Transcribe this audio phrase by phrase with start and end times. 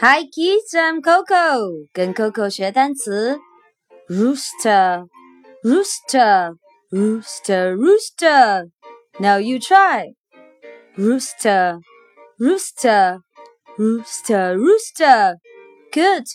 [0.00, 1.88] Hi kids, I'm Coco.
[1.92, 3.36] 跟 Coco 学单词
[4.08, 5.08] ，rooster,
[5.64, 6.54] rooster,
[6.92, 8.70] rooster, rooster.
[9.18, 10.14] Now you try.
[10.96, 11.80] Rooster,
[12.38, 13.18] rooster,
[13.76, 15.34] rooster, rooster.
[15.90, 16.26] Good.